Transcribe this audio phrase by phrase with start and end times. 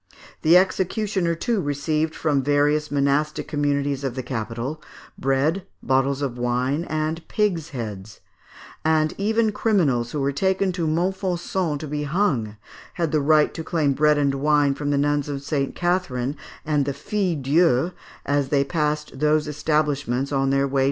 [0.41, 4.81] The executioner too received, from various monastic communities of the capital,
[5.15, 8.19] bread, bottles of wine, and pigs' heads;
[8.83, 12.57] and even criminals who were taken to Montfaucon to be hung
[12.95, 15.75] had the right to claim bread and wine from the nuns of St.
[15.75, 17.91] Catherine and the Filles Dieux,
[18.25, 20.79] as they passed those establishments on their way to the gibbet.